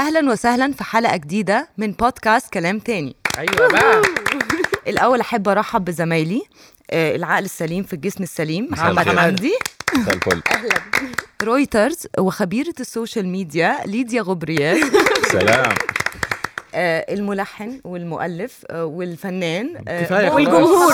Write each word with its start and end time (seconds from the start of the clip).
أهلا 0.00 0.30
وسهلا 0.30 0.72
في 0.72 0.84
حلقة 0.84 1.16
جديدة 1.16 1.68
من 1.78 1.92
بودكاست 1.92 2.52
كلام 2.52 2.78
تاني. 2.78 3.16
أيوه 3.38 3.68
بقى. 3.72 4.02
الأول 4.92 5.20
أحب 5.20 5.48
أرحب 5.48 5.84
بزمايلي 5.84 6.42
آه، 6.90 7.16
العقل 7.16 7.44
السليم 7.44 7.82
في 7.82 7.92
الجسم 7.92 8.22
السليم 8.22 8.68
مساء 8.70 8.92
محمد 8.92 9.08
الخير. 9.08 9.18
حمدي 9.20 9.52
مساء 9.96 10.14
الفل. 10.14 10.42
writer 11.46 12.06
وخبيرة 12.18 12.74
ال 12.80 12.87
social 12.87 13.28
media 13.28 13.76
ليديا 13.86 14.22
غبريال. 14.22 14.80
سلام. 15.32 15.74
آه، 16.74 17.14
الملحن 17.14 17.80
والمؤلف 17.84 18.64
آه، 18.70 18.84
والفنان 18.84 19.84
آه، 19.88 20.34
والجمهور. 20.34 20.92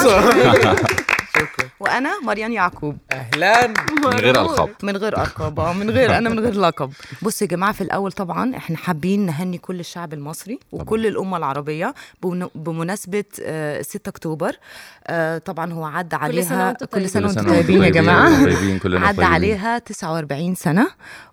شكرا 1.39 1.69
وأنا 1.81 2.21
مريان 2.23 2.53
يعقوب. 2.53 2.97
أهلا. 3.13 3.67
من 4.05 4.07
غير 4.07 4.41
الخط 4.41 4.85
من 4.85 4.97
غير 4.97 5.21
ألقاب. 5.23 5.61
آه، 5.61 5.73
من 5.73 5.91
غير 5.91 6.19
أنا 6.19 6.29
من 6.31 6.41
غير 6.41 6.55
لقب. 6.55 6.93
بصوا 7.23 7.47
يا 7.47 7.51
جماعة 7.51 7.73
في 7.73 7.81
الأول 7.81 8.13
طبعا 8.13 8.57
إحنا 8.57 8.77
حابين 8.77 9.27
نهني 9.27 9.59
كل 9.59 9.81
الشعب 9.81 10.13
المصري 10.13 10.59
وكل 10.73 11.07
الأمة 11.07 11.37
العربية 11.37 11.95
بمن- 12.23 12.49
بمناسبة 12.55 13.25
آه، 13.43 13.83
6 13.83 14.09
أكتوبر. 14.09 14.57
آه، 15.07 15.39
طبعا 15.39 15.73
هو 15.73 15.85
عدى 15.85 16.17
عليها 16.17 16.73
كل 16.73 17.09
سنة 17.11 17.33
كل 17.33 17.39
وأنتم 17.39 17.49
طيبين. 17.55 17.83
يا 17.85 18.79
كلنا 18.79 19.07
عدى. 19.07 19.25
عليها 19.25 19.79
49 19.79 20.55
سنة. 20.55 20.87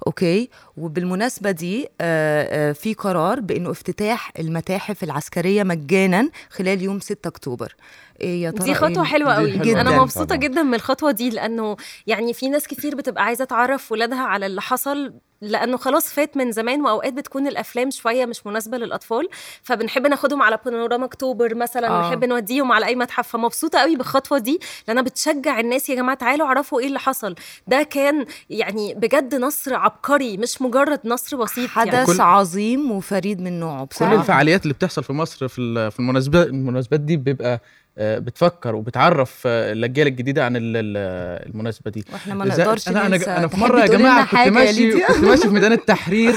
أوكي. 0.07 0.49
وبالمناسبة 0.77 1.51
دي 1.51 1.87
آه، 2.01 2.71
في 2.71 2.93
قرار 2.93 3.39
بأنه 3.39 3.71
افتتاح 3.71 4.31
المتاحف 4.39 5.03
العسكرية 5.03 5.63
مجانا 5.63 6.29
خلال 6.49 6.81
يوم 6.81 6.99
6 6.99 7.27
أكتوبر. 7.27 7.75
إيه 8.21 8.43
يا 8.43 8.51
ترى 8.51 8.65
دي 8.65 8.73
خطوة 8.73 9.03
إيه؟ 9.03 9.09
حلوة 9.09 9.33
قوي. 9.35 9.51
جداً. 9.51 9.81
أنا 9.93 10.01
مبسوطة 10.03 10.25
طبعاً. 10.25 10.37
جدا 10.37 10.63
من 10.63 10.73
الخطوة 10.73 11.11
دي 11.11 11.29
لأنه 11.29 11.77
يعني 12.07 12.33
في 12.33 12.49
ناس 12.49 12.67
كتير 12.67 12.95
بتبقى 12.95 13.23
عايزة 13.23 13.45
تعرف 13.45 13.91
ولادها 13.91 14.21
على 14.23 14.45
اللي 14.45 14.61
حصل 14.61 15.13
لأنه 15.41 15.77
خلاص 15.77 16.13
فات 16.13 16.37
من 16.37 16.51
زمان 16.51 16.81
وأوقات 16.81 17.13
بتكون 17.13 17.47
الأفلام 17.47 17.91
شوية 17.91 18.25
مش 18.25 18.47
مناسبة 18.47 18.77
للأطفال 18.77 19.27
فبنحب 19.63 20.07
ناخدهم 20.07 20.41
على 20.41 20.59
بانوراما 20.65 21.05
أكتوبر 21.05 21.55
مثلا 21.55 21.87
آه. 21.87 22.05
آه. 22.05 22.07
نحب 22.09 22.25
نوديهم 22.25 22.71
على 22.71 22.85
أي 22.85 22.95
متحف 22.95 23.27
فمبسوطة 23.27 23.79
قوي 23.79 23.95
بالخطوة 23.95 24.37
دي 24.37 24.59
لأنها 24.87 25.03
بتشجع 25.03 25.59
الناس 25.59 25.89
يا 25.89 25.95
جماعة 25.95 26.17
تعالوا 26.17 26.47
اعرفوا 26.47 26.79
إيه 26.79 26.87
اللي 26.87 26.99
حصل 26.99 27.35
ده 27.67 27.83
كان 27.83 28.25
يعني 28.49 28.93
بجد 28.93 29.35
نصر 29.35 29.73
عبقري 29.75 30.37
مش 30.37 30.61
مجرد 30.61 30.99
نصر 31.05 31.37
بسيط 31.37 31.69
حدث 31.69 31.93
يعني 31.93 32.05
كل- 32.05 32.21
عظيم 32.21 32.91
وفريد 32.91 33.41
من 33.41 33.59
نوعه 33.59 33.79
كل 33.85 33.87
بصراحة 33.91 34.15
الفعاليات 34.15 34.63
اللي 34.63 34.73
بتحصل 34.73 35.03
في 35.03 35.13
مصر 35.13 35.47
في 35.47 35.61
ال- 35.61 35.91
في 35.91 35.99
المناسبات 35.99 36.47
المناسبات 36.47 36.99
دي 36.99 37.17
بيبقى 37.17 37.61
بتفكر 37.97 38.75
وبتعرف 38.75 39.43
آه، 39.45 39.71
الاجيال 39.71 40.07
الجديدة 40.07 40.45
عن 40.45 40.55
ال- 40.55 40.61
ال- 40.77 41.49
المناسبة 41.49 41.91
دي. 41.91 42.05
وإحنا 42.13 42.33
ما 42.35 42.45
نقدرش 42.45 42.87
أنا 42.87 43.05
أنا. 43.05 43.37
أنا 43.37 43.47
في 43.47 43.59
مرة 43.59 43.79
يا 43.81 43.85
جماعة 43.87 44.25
كنت 44.25 44.53
ماشي؟ 44.53 44.91
كنت 45.05 45.17
ماشي 45.25 45.41
في 45.41 45.47
ميدان 45.47 45.71
التحرير 45.81 46.33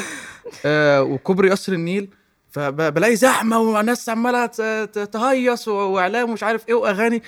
آه، 0.66 1.02
وكوبري 1.02 1.50
قصر 1.50 1.72
النيل 1.72 2.08
فبلاقي 2.50 3.16
زحمة 3.16 3.58
وناس 3.58 4.08
عمالة 4.08 4.46
تهيص 4.86 5.68
وإعلام 5.68 6.30
ومش 6.30 6.42
عارف 6.42 6.68
إيه 6.68 6.74
وأغاني. 6.74 7.22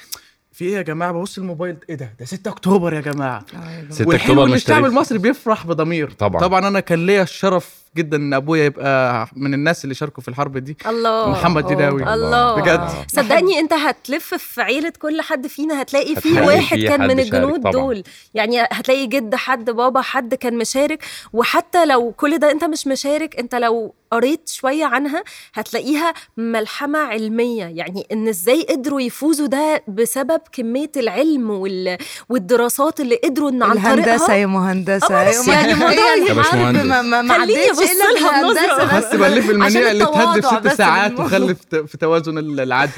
في 0.52 0.64
إيه 0.64 0.74
يا 0.76 0.82
جماعة؟ 0.82 1.12
ببص 1.12 1.38
الموبايل 1.38 1.76
إيه 1.88 1.94
ده؟ 1.94 2.12
ده 2.20 2.24
6 2.26 2.48
أكتوبر 2.50 2.94
يا 2.94 3.00
جماعة. 3.00 3.44
6 3.90 4.08
والحلو 4.08 4.32
أكتوبر 4.32 4.46
مش 4.54 4.62
الشعب 4.62 4.84
المصري 4.84 5.18
بيفرح 5.18 5.66
بضمير. 5.66 6.10
طبعاً. 6.10 6.40
طبعا 6.40 6.68
أنا 6.68 6.80
كان 6.80 7.06
ليا 7.06 7.22
الشرف 7.22 7.74
جدا 7.96 8.16
إن 8.16 8.34
أبويا 8.34 8.64
يبقى 8.64 9.28
من 9.36 9.54
الناس 9.54 9.84
اللي 9.84 9.94
شاركوا 9.94 10.22
في 10.22 10.28
الحرب 10.28 10.58
دي. 10.58 10.76
الله. 10.86 11.30
محمد 11.30 11.66
جداوي 11.66 12.14
الله. 12.14 12.56
بجد. 12.60 12.88
صدقني 13.08 13.58
أنت 13.58 13.72
هتلف 13.72 14.34
في 14.34 14.62
عيلة 14.62 14.92
كل 15.02 15.20
حد 15.20 15.46
فينا 15.46 15.82
هتلاقي 15.82 16.16
في 16.16 16.40
واحد 16.40 16.78
كان 16.78 17.08
من 17.08 17.20
الجنود 17.20 17.60
طبعاً. 17.60 17.72
دول. 17.72 18.02
يعني 18.34 18.60
هتلاقي 18.62 19.06
جد 19.06 19.34
حد 19.34 19.70
بابا 19.70 20.00
حد 20.00 20.34
كان 20.34 20.58
مشارك. 20.58 21.04
وحتى 21.32 21.86
لو 21.86 22.12
كل 22.16 22.38
ده 22.38 22.50
أنت 22.50 22.64
مش 22.64 22.86
مشارك 22.86 23.38
أنت 23.38 23.54
لو 23.54 23.94
قريت 24.10 24.48
شوية 24.48 24.84
عنها 24.84 25.24
هتلاقيها 25.54 26.14
ملحمة 26.36 26.98
علمية. 26.98 27.64
يعني 27.64 28.06
إن 28.12 28.28
إزاي 28.28 28.62
قدروا 28.70 29.00
يفوزوا 29.00 29.46
ده 29.46 29.82
بسبب 29.88 30.40
كمية 30.52 30.90
العلم 30.96 31.50
وال... 31.50 31.98
والدراسات 32.28 33.00
اللي 33.00 33.16
قدروا 33.24 33.50
إن 33.50 33.62
عن 33.62 33.72
الهندسة 33.72 34.16
طريقها. 34.16 34.34
يا 34.34 34.46
مهندسة 34.46 35.14
آه، 35.20 35.22
يعني 35.48 35.72
الحرب 35.72 36.36
باشمهندس. 36.36 36.84
ما 36.84 37.02
ما 37.02 37.22
ما 37.22 37.34
عدتش 37.34 37.77
إلا 37.82 38.20
لها 38.20 38.52
بس. 38.98 39.04
خدت 39.04 39.16
برليف 39.16 39.50
المنيع 39.50 39.90
اللي 39.90 40.04
اتهد 40.04 40.32
في 40.32 40.36
التواضع 40.38 40.70
ست 40.70 40.76
ساعات. 40.78 41.20
وخلي 41.20 41.54
في 41.54 41.86
في 41.86 41.98
توازن 41.98 42.38
ال- 42.38 42.60
العدل 42.60 42.92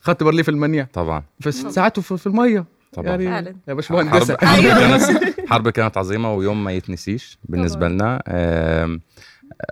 خدت 0.00 0.22
برليف 0.22 0.48
المنيع. 0.48 0.86
طبعا. 0.92 1.22
في 1.40 1.52
ست 1.52 1.68
ساعات 1.68 1.98
وفي 1.98 2.16
في 2.16 2.26
المية. 2.26 2.64
طبعا. 2.92 3.08
يعني 3.08 3.24
فعلا. 3.26 3.56
يا 3.68 3.74
باش 3.74 3.88
حرب 3.88 4.08
حرب 4.08 4.32
كانت 4.36 5.02
حرب 5.48 5.68
كانت 5.68 5.96
عظيمة 5.98 6.34
ويوم 6.34 6.64
ما 6.64 6.72
يتنسيش 6.72 7.38
بالنسبة 7.44 7.88
لنا. 7.88 8.22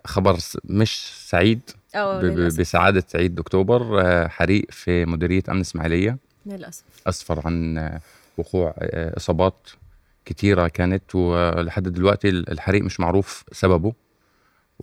خبر 0.05 0.37
مش 0.65 1.13
سعيد 1.29 1.61
ب- 1.95 1.99
ب- 1.99 2.25
للأسف. 2.25 2.61
بسعادة 2.61 3.05
عيد 3.15 3.39
أكتوبر. 3.39 4.01
آه، 4.01 4.27
حريق 4.29 4.67
في 4.71 5.05
مديرية 5.05 5.43
أمن 5.49 5.61
إسماعيلية. 5.61 6.17
للأسف. 6.47 6.83
أسفر 7.07 7.41
عن 7.45 7.79
آه، 7.79 8.01
وقوع 8.39 8.75
آه، 8.79 9.17
إصابات 9.17 9.69
كتيرة 10.25 10.69
كانت. 10.69 11.15
ولحد 11.15 11.83
دلوقتي 11.89 12.29
الحريق 12.29 12.83
مش 12.83 13.01
معروف 13.01 13.45
سببه. 13.53 13.93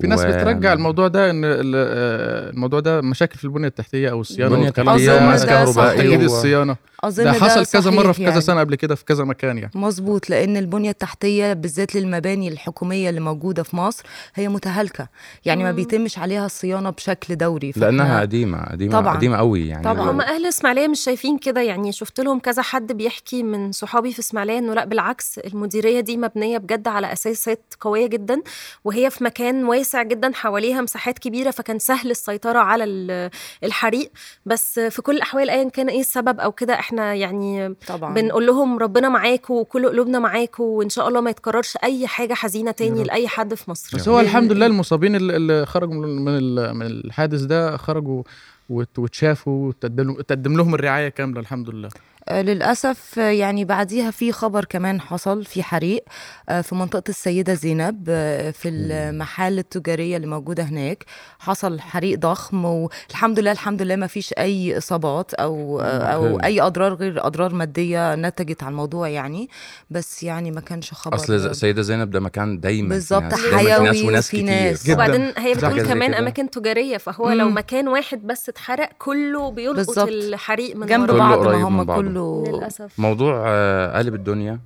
في 0.02 0.08
ناس 0.08 0.20
و- 0.20 0.24
بترجع 0.28 0.74
الموضوع 0.74 1.08
ده 1.08 1.30
إن 1.30 1.46
ال- 1.46 1.74
آه، 1.76 2.50
الموضوع 2.50 2.80
ده 2.80 3.02
مشاكل 3.02 3.38
في 3.38 3.44
البنية 3.46 3.68
التحتية 3.68 4.10
أو 4.12 4.22
الصيانة 4.22 4.46
البنية 4.48 4.66
والكلام 4.66 4.90
التحتية 4.96 5.66
ده. 5.74 5.94
تجديد 5.96 6.22
و- 6.22 6.26
الصيانة 6.26 6.76
أظن 7.04 7.24
ده 7.24 7.32
حصل 7.34 7.66
كذا 7.66 7.82
صحيح 7.82 7.94
مرة 7.96 8.12
في 8.12 8.20
كذا 8.22 8.30
يعني. 8.30 8.42
سنة 8.42 8.60
قبل 8.60 8.76
كده 8.76 8.96
في 8.96 9.06
كذا 9.06 9.24
مكان 9.24 9.58
يعني 9.58 9.72
مظبوط 9.76 10.30
لأن 10.30 10.58
البنية 10.58 10.90
التحتية 10.90 11.54
بالذات 11.54 11.96
للمباني 11.96 12.48
الحكومية 12.48 13.10
اللي 13.10 13.20
موجودة 13.22 13.64
في 13.64 13.76
مصر 13.76 14.04
هي 14.36 14.48
متهالكة 14.48 15.08
يعني 15.46 15.64
ما 15.64 15.72
بيتمش 15.72 16.18
عليها 16.18 16.46
الصيانة 16.46 16.90
بشكل 16.90 17.36
دوري 17.36 17.74
لأنها 17.76 18.22
قديمة 18.22 18.64
قديمة 18.66 18.92
طبعاً. 19.02 19.18
قديمة 19.18 19.38
قوي 19.38 19.68
يعني 19.68 19.84
طبعاً. 19.84 20.12
هم 20.12 20.22
أهل 20.22 20.46
إسماعيلية 20.46 20.88
مش 20.88 21.00
شايفين 21.00 21.38
كده 21.38 21.62
يعني 21.62 21.92
شفت 21.92 22.20
لهم 22.20 22.40
كذا 22.40 22.62
حد 22.62 22.92
بيحكي 22.92 23.44
من 23.44 23.72
صحابي 23.72 24.14
في 24.14 24.20
إسماعيلية 24.20 24.58
إنه 24.58 24.74
لأ 24.74 24.86
بالعكس 24.86 25.40
المديرية 25.40 26.00
دي 26.00 26.18
مبنية 26.18 26.58
بجد 26.58 26.88
على 26.88 27.14
اساسات 27.14 27.74
قوية 27.82 28.08
جدا 28.08 28.42
وهي 28.86 29.10
في 29.10 29.24
مكان 29.24 29.64
واسع 29.82 30.04
جدا 30.04 30.32
حواليها 30.34 30.82
مساحات 30.82 31.20
كبيرة 31.20 31.52
فكان 31.52 31.80
سهل 31.80 32.12
السيطرة 32.12 32.60
على 32.60 32.84
ال- 32.84 33.30
الحريق. 33.64 34.12
بس 34.46 34.80
في 34.80 35.02
كل 35.02 35.16
الأحوال 35.16 35.50
ايا 35.50 35.70
كان 35.70 35.90
إيه 35.90 36.00
السبب 36.00 36.40
أو 36.40 36.52
كده 36.52 36.74
إحنا 36.74 37.14
يعني 37.14 37.76
طبعا. 37.88 38.14
بنقول 38.14 38.46
لهم 38.48 38.78
ربنا 38.80 39.10
معاكم 39.10 39.54
وكل 39.54 39.88
قلوبنا 39.90 40.20
معاكم 40.20 40.64
وإن 40.64 40.90
شاء 40.90 41.08
الله 41.08 41.22
ما 41.22 41.30
يتكررش 41.30 41.78
أي 41.84 42.08
حاجة 42.08 42.34
حزينة 42.34 42.72
تاني 42.72 43.04
لأي 43.04 43.28
حد 43.28 43.54
في 43.54 43.72
مصر. 43.72 43.98
بس 43.98 44.08
هو 44.10 44.20
الحمد 44.20 44.52
لله 44.52 44.66
المصابين 44.66 45.16
اللي- 45.16 45.66
خرجوا 45.66 45.96
من 45.96 46.82
الحادث 46.82 47.42
ده 47.42 47.78
خرجوا 47.78 48.24
وت- 48.70 49.00
واتشافوا 49.00 49.68
وتقدم 49.68 50.14
تقدم 50.22 50.58
لهم 50.58 50.76
الرعاية 50.76 51.10
كاملة 51.10 51.40
الحمد 51.40 51.70
لله 51.70 51.90
آه، 52.30 52.42
للأسف 52.42 53.20
آه، 53.20 53.30
يعني 53.32 53.66
بعديها 53.66 54.12
في 54.12 54.32
خبر 54.32 54.66
كمان 54.66 55.02
حصل 55.02 55.46
في 55.46 55.64
حريق 55.64 56.04
آه، 56.50 56.62
في 56.62 56.76
منطقة 56.76 57.04
السيدة 57.10 57.54
زينب 57.54 58.04
في 58.54 58.70
المحال 58.70 59.60
التجارية 59.60 60.16
اللي 60.18 60.28
موجودة 60.28 60.64
هناك 60.64 61.06
حصل 61.40 61.80
حريق 61.80 62.20
ضخم 62.20 62.66
والحمد 62.66 63.40
لله 63.40 63.52
الحمد 63.52 63.82
لله 63.82 63.96
ما 63.96 64.08
فيش 64.08 64.34
أي 64.38 64.78
إصابات 64.78 65.34
أو 65.34 65.80
أو. 65.82 66.38
أي 66.40 66.62
أضرار 66.62 66.94
غير 66.94 67.26
أضرار 67.28 67.54
مادية 67.54 68.16
نتجت 68.16 68.64
عن 68.64 68.72
الموضوع 68.72 69.08
يعني 69.10 69.50
بس 69.90 70.24
يعني 70.24 70.52
ما 70.52 70.62
كانش 70.62 70.94
خبر 70.94 71.16
أصل 71.16 71.40
ز- 71.40 71.52
سيدة 71.60 71.82
زينب 71.82 72.12
ده 72.12 72.20
مكان 72.20 72.60
دايما 72.60 72.88
في 72.90 72.94
بالظبط، 72.94 73.34
في 73.34 73.56
حيوي 73.58 73.86
ناس 73.88 74.02
وناس 74.04 74.28
كتير 74.30 74.44
ناس. 74.46 74.84
جداً. 74.86 74.94
وبعدين 74.94 75.34
هي 75.38 75.54
بتقول 75.54 75.82
كمان 75.86 76.10
كده. 76.12 76.20
أماكن 76.20 76.50
تجارية 76.50 76.98
فهو 76.98 77.32
لو. 77.32 77.50
مكان 77.50 77.88
واحد 77.88 78.28
بس 78.28 78.50
اتحرق 78.52 78.90
كله 79.00 79.52
بيلقط. 79.52 79.98
الحريق 80.08 80.76
من 80.76 80.86
جنب 80.88 81.12
بعض. 81.12 81.48
ما 81.48 81.64
هم. 81.64 81.84
كله 81.84 82.44
للأسف. 82.48 83.00
موضوع 83.00 83.44
آه، 83.48 83.98
قلب 83.98 84.14
الدنيا 84.16 84.60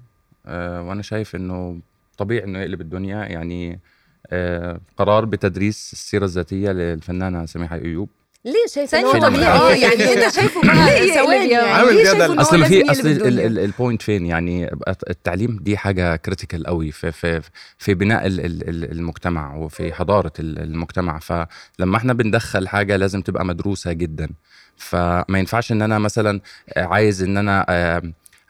آه، 0.46 0.81
وأنا 0.84 1.01
شايف 1.01 1.35
إنه 1.35 1.79
طبيعي 2.18 2.44
إنه 2.44 2.59
يقلب 2.59 2.81
الدنيا. 2.81 3.25
يعني 3.25 3.79
آه، 4.28 4.79
قرار 4.97 5.25
بتدريس 5.25 5.93
السيرة 5.93 6.26
الذاتية 6.26 6.72
للفنانة 6.72 7.46
سميحة 7.46 7.76
أيوب. 7.76 8.09
ليه 8.46 8.53
شايف 8.76 8.90
ثانية 8.90 9.03
إن 9.03 9.08
هو 9.08 9.22
فيلم. 9.22 9.36
طبيعي؟ 9.36 9.52
آه 9.58 9.70
يعني 9.76 10.14
أنت 10.26 10.34
شايفه 10.36 10.62
بقى. 10.62 11.08
ثواني 11.14 11.50
يعني 11.52 11.68
عامل 11.72 11.92
جدل. 11.92 12.06
شايفه 12.06 12.26
إن 12.26 12.32
هو 12.32 12.42
أصل 12.42 12.66
في 12.66 12.92
أصل 12.92 13.08
ال- 13.08 13.12
الدنيا؟ 13.12 13.47
ال- 13.47 13.59
ال 13.59 13.66
point 13.66 14.02
فين؟ 14.02 14.26
يعني 14.26 14.72
التعليم 15.09 15.59
دي 15.62 15.78
حاجة 15.78 16.16
critical 16.16 16.66
قوي 16.66 16.92
في 16.92 17.12
في 17.12 17.42
في 17.78 17.94
بناء 17.94 18.28
ال- 18.28 18.40
ال- 18.46 18.70
ال- 18.70 18.92
المجتمع 18.92 19.56
وفي 19.56 19.94
حضارة 19.94 20.34
ال- 20.40 20.59
المجتمع. 20.59 21.20
فلما 21.20 21.97
إحنا 21.97 22.14
بندخل 22.14 22.68
حاجة 22.68 22.96
لازم 22.96 23.22
تبقى 23.22 23.46
مدروسة 23.46 23.92
جدا. 23.92 24.30
فما 24.78 25.40
ينفعش 25.40 25.72
إن 25.72 25.82
أنا 25.82 26.00
مثلا 26.00 26.42
عايز 26.78 27.24
إن 27.24 27.38
أنا 27.38 27.66
آه، 27.70 28.02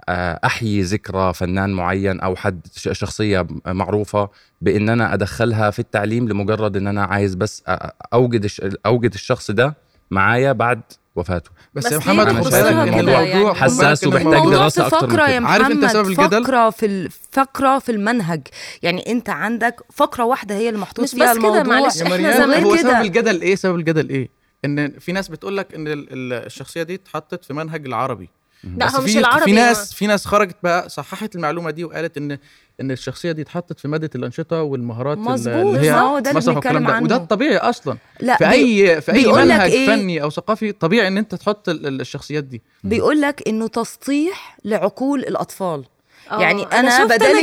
آه، 0.09 0.39
أحيي 0.45 0.81
ذكرى 0.81 1.33
فنان 1.33 1.69
معين 1.73 2.19
أو 2.19 2.35
حد 2.35 2.67
شخصية 2.75 3.47
معروفة 3.67 4.29
بإن 4.61 4.89
أنا 4.89 5.13
أدخلها 5.13 5.69
في 5.69 5.79
التعليم 5.79 6.29
لمجرد 6.29 6.77
إن 6.77 6.87
أنا 6.87 7.03
عايز 7.03 7.35
بس 7.35 7.63
أوجد 8.13 8.47
أوجد 8.85 9.13
الشخص 9.13 9.51
ده 9.51 9.84
معايا 10.11 10.51
بعد 10.51 10.81
وفاته. 11.15 11.51
بس 11.73 11.85
بس 11.85 11.91
يا 11.91 11.97
محمد 11.97 12.43
خد 12.43 12.51
شايف 12.51 12.67
ان 12.67 12.99
الموضوع 12.99 13.53
خد 13.53 13.59
حساس 13.59 14.05
في 14.05 14.09
دراسة 14.49 14.87
أكتر 14.87 15.07
من 15.07 15.13
فقرة 15.13 15.25
كده. 15.25 15.29
يا 15.29 15.39
محمد 15.39 15.61
عارف 15.61 15.71
أنت 15.71 15.85
سبب 15.85 16.07
الجدل؟ 16.09 16.43
فقرة 16.45 16.69
في 16.69 16.85
ال- 16.85 17.09
فقرة 17.31 17.79
في 17.79 17.91
المنهج. 17.91 18.41
يعني 18.83 19.11
أنت 19.11 19.29
عندك 19.29 19.81
فقرة 19.93 20.23
واحدة 20.23 20.55
هي 20.55 20.69
اللي 20.69 20.79
محطوط 20.79 21.05
فيها 21.05 21.31
بس 21.31 21.37
كده، 21.39 21.47
الموضوع. 21.47 21.63
معلش، 21.79 21.97
يا 21.97 22.03
إحنا 22.03 22.15
مريم 22.17 22.31
زمان 22.31 22.63
هو 22.63 22.75
كده. 22.75 22.81
سبب 22.93 23.01
الجدل 23.05 23.41
إيه؟ 23.41 23.55
سبب 23.55 23.75
الجدل 23.75 24.09
إيه؟ 24.09 24.29
إن 24.65 24.91
في 24.99 25.11
ناس 25.11 25.27
بتقول 25.27 25.57
لك 25.57 25.75
إن 25.75 25.87
ال- 25.87 26.13
ال- 26.13 26.45
الشخصية 26.45 26.83
دي 26.83 26.95
اتحطت 26.95 27.45
في 27.45 27.53
منهج 27.53 27.85
العربي. 27.85 28.29
لا 28.77 28.95
هو 28.97 29.01
مش 29.01 29.11
في 29.13 29.19
العربي 29.19 29.45
في 29.45 29.51
ناس 29.51 29.93
في 29.93 30.07
ناس 30.07 30.25
خرجت 30.25 30.55
بقى 30.63 30.89
صححت 30.89 31.35
المعلومة 31.35 31.71
دي 31.71 31.83
وقالت 31.83 32.17
ان 32.17 32.37
إن 32.81 32.91
الشخصية 32.91 33.31
دي 33.31 33.41
اتحطت 33.41 33.79
في 33.79 33.87
مادة 33.87 34.09
الأنشطة 34.15 34.61
والمهارات 34.61 35.17
ال- 35.17 35.23
مظبوط، 35.23 35.75
اللي 35.75 35.91
ما 35.91 35.99
هو 35.99 36.19
ده 36.19 36.31
هي 36.31 36.37
اللي 36.37 36.53
بنتكلم 36.53 36.73
ده. 36.87 36.93
وده 37.03 37.15
عنه. 37.15 37.15
الطبيعي 37.15 37.57
أصلا. 37.57 37.97
لا 38.19 38.37
في 38.37 38.43
بي- 38.43 38.51
اي 38.91 39.01
في 39.01 39.11
أي 39.13 39.31
منهج 39.31 39.71
إيه؟ 39.71 39.87
فني 39.87 40.21
أو 40.23 40.29
ثقافي 40.29 40.71
طبيعي 40.71 41.07
إن 41.07 41.17
أنت 41.17 41.35
تحط 41.35 41.69
ال- 41.69 41.87
ال- 41.87 42.01
الشخصيات 42.01 42.43
دي. 42.43 42.61
بيقول 42.83 43.21
لك 43.21 43.47
إنه 43.47 43.67
تسطيح 43.67 44.57
لعقول 44.65 45.19
الأطفال. 45.19 45.85
آه، 46.31 46.41
يعني 46.41 46.63
أنا 46.63 46.79
أنا 46.79 47.15
أنا 47.15 47.15
اتكلم 47.15 47.37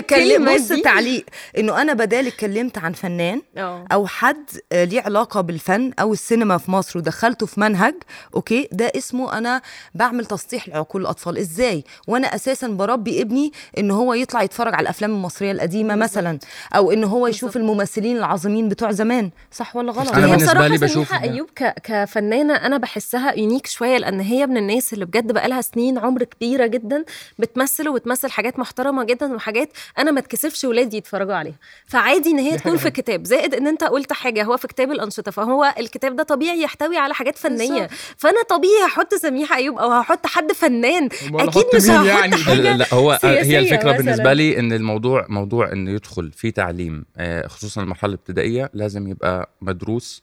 الكلمة 0.48 0.54
بص. 0.54 0.82
تعليق 0.84 1.24
إنه 1.58 1.82
أنا 1.82 1.92
بدال 1.92 2.26
اتكلمت 2.26 2.78
عن 2.78 2.92
فنان 2.92 3.42
آه. 3.56 3.84
أو 3.92 4.06
حد 4.06 4.44
آه، 4.72 4.84
ليه 4.84 5.00
علاقة 5.00 5.40
بالفن 5.40 5.92
أو 6.00 6.12
السينما 6.12 6.58
في 6.58 6.70
مصر 6.70 6.98
ودخلته 6.98 7.46
في 7.46 7.60
منهج 7.60 7.94
okay؟ 8.34 8.68
ده 8.72 8.92
اسمه 8.96 9.38
أنا 9.38 9.62
بعمل 9.94 10.26
تسطيح 10.26 10.68
لعقول 10.68 11.02
الأطفال. 11.02 11.38
إزاي؟ 11.38 11.84
وأنا 12.08 12.34
أساسا 12.34 12.68
بربي 12.68 13.22
ابني 13.22 13.52
إن 13.78 13.90
هو 13.90 14.14
يطلع 14.14 14.42
يتفرج 14.42 14.74
على 14.74 14.82
الأفلام 14.82 15.10
المصرية 15.10 15.52
القديمة 15.52 15.94
مثلا 15.94 16.38
أو 16.76 16.90
إن 16.92 17.04
هو 17.04 17.26
يشوف 17.26 17.56
الممثلين 17.56 18.16
العظيمين 18.16 18.68
بتوع 18.68 18.90
زمان. 18.92 19.30
صح 19.52 19.76
ولا 19.76 19.92
غلط؟ 19.92 20.12
بالنسبة 20.14 20.36
بصراحة 20.36 20.66
لي 20.66 20.78
بشوف 20.78 21.12
إن- 21.12 21.22
أيوب 21.22 21.50
ك... 21.56 21.74
كفنانة 21.84 22.54
أنا 22.54 22.76
بحسها 22.78 23.32
unique 23.38 23.66
شوية 23.66 23.96
لأن 23.98 24.20
هي 24.20 24.46
من 24.46 24.56
الناس 24.56 24.92
اللي 24.92 25.04
بجد 25.04 25.32
بقالها 25.32 25.60
سنين 25.60 25.98
عمر 25.98 26.22
كبيرة 26.24 26.66
جدا 26.66 27.04
بتمثل 27.38 27.88
وبتمثل 27.88 28.30
حاجات 28.30 28.58
محترمة. 28.58 28.71
جدا 28.80 29.34
وحاجات 29.34 29.68
أنا 29.98 30.10
ما 30.10 30.20
اتكسفش 30.20 30.64
ولادي 30.64 30.96
يتفرجوا 30.96 31.34
عليها. 31.34 31.54
فعادي 31.86 32.30
إن 32.30 32.38
هي 32.38 32.56
تكون 32.58 32.76
في 32.76 32.90
كتاب. 32.90 33.24
زائد 33.24 33.54
إن 33.54 33.66
أنت 33.66 33.84
قلت 33.84 34.12
حاجة 34.12 34.44
هو 34.44 34.56
في 34.56 34.68
كتاب 34.68 34.92
الأنشطة 34.92 35.30
فهو 35.30 35.74
الكتاب 35.78 36.16
ده 36.16 36.22
طبيعي 36.22 36.62
يحتوي 36.62 36.96
على 36.96 37.14
حاجات 37.14 37.38
فنية. 37.38 37.88
فأنا 38.16 38.42
طبيعي 38.48 38.84
هحط 38.86 39.14
سميحة 39.14 39.56
أيوب 39.56 39.78
أو 39.78 39.90
هحط 39.92 40.26
حد 40.26 40.52
فنان. 40.52 41.08
أحط 41.40 41.74
مش 41.74 41.82
هحط 41.90 42.06
يعني؟ 42.06 42.36
حاجة 42.36 42.54
لا, 42.60 42.76
لا 42.76 42.94
هو 42.94 43.18
هي 43.24 43.58
الفكرة 43.58 43.76
مثلاً. 43.92 43.96
بالنسبة 43.96 44.32
لي 44.32 44.58
إن 44.58 44.72
الموضوع 44.72 45.26
موضوع 45.28 45.72
انه 45.72 45.90
يدخل 45.90 46.32
في 46.32 46.50
تعليم 46.50 47.04
آه، 47.16 47.46
خصوصا 47.46 47.82
المرحلة 47.82 48.08
الابتدائية 48.14 48.70
لازم 48.74 49.08
يبقى 49.08 49.50
مدروس 49.60 50.22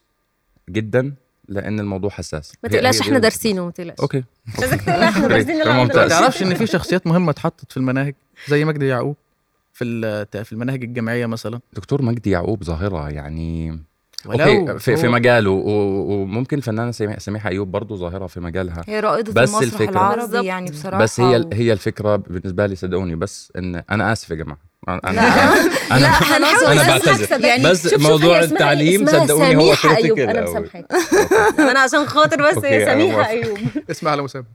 جدا. 0.70 1.14
لأن 1.50 1.80
الموضوع 1.80 2.10
حساس. 2.10 2.54
ما 2.64 2.70
تقلقش 2.70 3.00
إحنا 3.02 3.20
دارسينه 3.20 3.66
ما 3.66 3.72
تقلقش. 3.72 4.00
أوكي. 4.00 4.24
لازم 4.62 4.78
تقلق 4.78 4.90
إحنا 5.04 5.28
دارسين 5.28 5.56
ممتاز. 5.56 5.68
العمر 5.68 5.86
ما 6.04 6.08
تعرفش 6.08 6.44
إن 6.44 6.54
في 6.54 6.68
شخصيات 6.68 7.08
مهمة 7.08 7.32
اتحطت 7.32 7.72
في 7.72 7.78
المناهج؟ 7.78 8.16
زي 8.48 8.66
مجدي 8.66 8.88
يعقوب 8.88 9.16
في 9.74 9.84
ال- 9.84 10.46
في 10.46 10.52
المناهج 10.54 10.84
الجامعية 10.84 11.26
مثلا؟ 11.26 11.60
دكتور 11.74 12.02
مجدي 12.02 12.30
يعقوب 12.30 12.64
ظاهرة 12.64 13.10
يعني 13.10 13.80
أوكي 14.26 14.80
في, 14.80 14.96
في 14.98 15.08
مجاله. 15.08 15.52
وممكن 15.52 16.58
الفنانه 16.58 16.92
سميحة 17.18 17.50
أيوب 17.50 17.72
برضه 17.72 17.96
ظاهرة 17.96 18.28
في 18.28 18.40
مجالها. 18.40 18.82
هي 18.88 19.00
رائدة 19.00 19.34
بس 19.42 19.50
المسرح 19.62 19.80
الفكرة- 19.80 19.90
العربي. 19.92 20.46
يعني 20.46 20.72
بصراحة. 20.72 21.04
بس 21.04 21.20
هي 21.20 21.38
و- 21.40 21.50
هي 21.54 21.74
الفكرة 21.74 22.16
بالنسبة 22.16 22.66
لي 22.66 22.76
صدقوني 22.76 23.16
بس 23.16 23.52
إن 23.58 23.76
أنا 23.92 24.12
آسف 24.12 24.30
يا 24.30 24.36
جماعة. 24.36 24.58
أنا 24.88 25.00
لا. 25.04 25.12
أنا 25.92 26.00
لا 26.00 26.08
هنحاول 26.08 26.66
أنا 26.66 26.98
نسمعك 26.98 27.06
بعتذر. 27.06 27.26
صدقني. 27.26 27.64
بس 27.64 27.84
شوف- 27.84 27.92
شوف 27.92 28.02
موضوع 28.02 28.40
إيه؟ 28.40 28.46
التعليم 28.46 29.06
صدقوني 29.06 29.56
هو 29.56 29.74
أيوب 29.96 30.20
أنا 30.20 30.40
أوي. 30.40 30.50
مسامحاك 30.50 30.86
أنا 31.72 31.80
عشان 31.80 32.06
خاطر 32.08 32.50
بس 32.50 32.56
سميحة 32.56 32.96
موافق. 33.16 33.30
أيوب 33.30 33.58
اسمع 33.92 34.12
على 34.12 34.22
مسابقه 34.22 34.48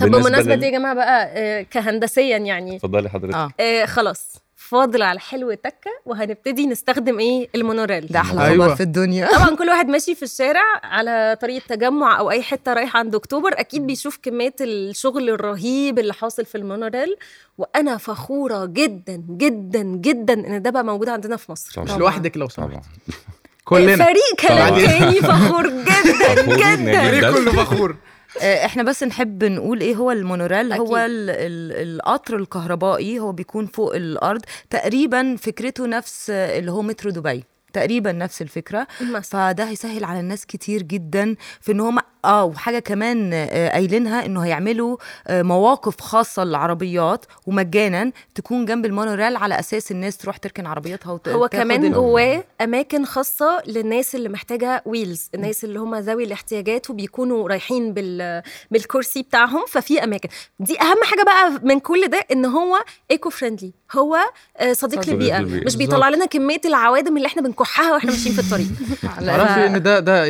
طب 0.00 0.06
لل- 0.06 0.60
دي 0.60 0.66
يا 0.66 0.70
جماعة 0.70 0.94
بقى 0.94 1.30
آه، 1.34 1.62
كهندسيا 1.70 2.36
يعني 2.38 2.76
اتفضلي 2.76 3.08
حضرتك 3.10 3.52
آه، 3.60 3.84
خلاص 3.86 4.26
فاضل 4.68 5.02
على 5.02 5.20
حلو 5.20 5.54
تكة 5.54 5.90
وهنبتدي 6.06 6.66
نستخدم 6.66 7.18
إيه؟ 7.18 7.48
المونوريل. 7.54 8.06
ده 8.06 8.20
أحلى 8.20 8.44
أيوة. 8.46 8.66
خبر 8.66 8.76
في 8.76 8.82
الدنيا. 8.82 9.28
طبعا 9.38 9.56
كل 9.56 9.68
واحد 9.68 9.88
ماشي 9.88 10.14
في 10.14 10.22
الشارع 10.22 10.62
على 10.82 11.36
طريق 11.42 11.62
تجمع 11.68 12.18
أو 12.18 12.30
أي 12.30 12.42
حتة 12.42 12.72
رايح 12.72 12.96
عند 12.96 13.14
أكتوبر 13.14 13.50
أكيد 13.60 13.86
بيشوف 13.86 14.18
كمية 14.22 14.54
الشغل 14.60 15.30
الرهيب 15.30 15.98
اللي 15.98 16.12
حاصل 16.14 16.44
في 16.44 16.54
المونوريل 16.58 17.16
وأنا 17.58 17.96
فخورة 17.96 18.64
جدا 18.66 19.22
جدا 19.30 19.82
جدا 19.82 20.34
إن 20.34 20.62
ده 20.62 20.70
بقى 20.70 20.84
موجود 20.84 21.08
عندنا 21.08 21.36
في 21.36 21.52
مصر. 21.52 21.82
مش 21.82 21.90
لوحدك 21.90 22.36
لو 22.36 22.48
سمحت. 22.48 22.68
طبعا. 22.70 22.82
كلنا. 23.64 23.96
فريق 24.04 24.48
كلام. 24.48 24.74
تاني 24.86 25.14
فخور 25.16 25.68
جدا 25.68 26.42
جدا. 26.56 27.18
جداً. 27.18 27.32
كله 27.32 27.52
فخور. 27.52 27.96
إحنا 28.38 28.82
بس 28.82 29.02
نحب 29.02 29.44
نقول 29.44 29.80
إيه 29.80 29.94
هو 29.94 30.10
المونوريل. 30.10 30.72
هو 30.72 30.96
ال 30.96 31.30
ال 31.30 31.96
القطر 31.96 32.36
الكهربائي 32.36 33.18
هو 33.18 33.32
بيكون 33.32 33.66
فوق 33.66 33.94
الأرض. 33.96 34.40
تقريبا 34.70 35.36
فكرته 35.36 35.86
نفس 35.86 36.30
آه، 36.30 36.58
اللي 36.58 36.72
هو 36.72 36.82
مترو 36.82 37.10
دبي. 37.10 37.44
تقريبا 37.72 38.12
نفس 38.12 38.42
الفكرة. 38.42 38.86
فده 39.22 39.64
هيسهل 39.64 40.04
على 40.04 40.20
الناس 40.20 40.46
كتير 40.46 40.82
جدا 40.82 41.36
في 41.60 41.72
إن 41.72 41.80
هم 41.80 41.98
آه 42.24 42.44
وحاجة 42.44 42.78
كمان 42.78 43.30
آه، 43.34 43.68
قايلينها 43.70 44.26
إنه 44.26 44.40
هيعملوا 44.40 44.96
آه، 45.26 45.42
مواقف 45.42 46.00
خاصة 46.00 46.44
للعربيات 46.44 47.24
ومجانا 47.46 48.12
تكون 48.34 48.64
جنب 48.64 48.86
المونوريل 48.86 49.36
على 49.36 49.58
أساس 49.60 49.90
الناس 49.90 50.16
تروح 50.16 50.36
تركن 50.36 50.66
عربيتها 50.66 51.12
وت... 51.12 51.28
هو 51.28 51.48
كمان 51.48 51.92
جواه 51.92 52.44
أماكن 52.60 53.04
خاصة 53.04 53.62
للناس 53.66 54.14
اللي 54.14 54.28
محتاجة 54.28 54.82
wheels 54.86 55.30
الناس 55.34 55.64
اللي 55.64 55.78
هم 55.78 55.94
ذوي 55.94 56.24
الاحتياجات 56.24 56.90
وبيكونوا 56.90 57.48
رايحين 57.48 57.94
بال 57.94 58.42
بالكرسي 58.70 59.22
بتاعهم 59.22 59.64
ففي 59.68 60.04
أماكن. 60.04 60.28
دي 60.60 60.80
أهم 60.80 60.98
حاجة 61.04 61.22
بقى 61.22 61.60
من 61.62 61.80
كل 61.80 62.08
ده 62.08 62.26
إن 62.32 62.44
هو 62.44 62.78
eco 63.10 63.30
friendly 63.30 63.72
هو 63.92 64.18
آه، 64.56 64.72
صديق 64.72 65.08
للبيئة. 65.10 65.38
للبيئة. 65.38 65.64
مش 65.64 65.76
بيطلع 65.76 66.08
لنا 66.08 66.26
كمية 66.26 66.60
العوادم 66.64 67.16
اللي 67.16 67.26
إحنا 67.26 67.42
بنكحها 67.42 67.94
وإحنا 67.94 68.10
ماشيين 68.10 68.34
في 68.34 68.40
الطريق. 68.40 68.66
تعرفي 69.26 69.66
إن 69.66 69.82
ده 69.82 70.00
ده 70.00 70.26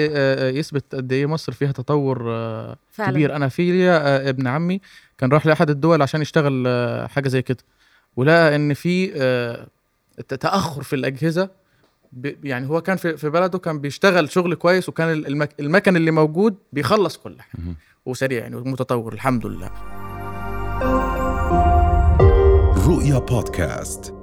يثبت 0.49 0.95
قد 0.95 1.13
إيه 1.13 1.27
مصر 1.27 1.53
فيها 1.53 1.73
تطور 1.83 2.25
آه، 2.35 2.77
فعلا. 2.91 3.11
كبير. 3.11 3.37
أنا 3.37 3.49
في 3.49 3.91
آه، 3.91 4.29
ابن 4.29 4.47
عمي 4.47 4.81
كان 5.19 5.33
راح 5.33 5.47
لأحد 5.47 5.71
الدول 5.71 6.03
عشان 6.03 6.23
يشتغل 6.23 6.65
آه، 6.67 7.07
حاجة 7.07 7.29
زي 7.29 7.43
كده. 7.43 7.59
ولقى 8.17 8.57
إن 8.57 8.75
في 8.75 9.07
تأخر 10.41 10.83
في 10.83 10.97
الأجهزة 10.97 11.49
ب- 12.13 12.45
يعني 12.45 12.69
هو 12.69 12.81
كان 12.81 12.97
في 12.97 13.17
في 13.17 13.29
بلده 13.31 13.59
كان 13.59 13.79
بيشتغل 13.81 14.31
شغل 14.31 14.55
كويس 14.55 14.89
وكان 14.89 15.11
المك 15.13 15.51
المكن 15.61 15.97
اللي 15.97 16.11
موجود 16.11 16.57
بيخلص 16.73 17.17
كل 17.17 17.37
حاجة. 17.41 17.63
وسريع 18.07 18.39
يعني 18.41 18.57
ومتطور 18.57 19.13
الحمد 19.13 19.47
لله. 19.47 19.71
رؤيا 22.89 23.19
بودكاست. 23.19 24.15